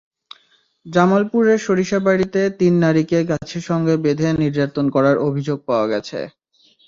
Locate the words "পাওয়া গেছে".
5.67-6.19